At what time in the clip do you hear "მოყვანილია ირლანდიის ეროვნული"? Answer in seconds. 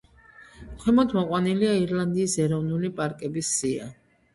1.19-2.95